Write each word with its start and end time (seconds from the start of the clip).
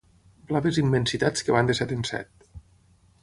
Blaves 0.51 0.79
immensitats 0.83 1.45
que 1.49 1.55
van 1.57 1.71
de 1.71 1.77
set 1.81 1.95
en 1.99 2.05
set. 2.13 2.31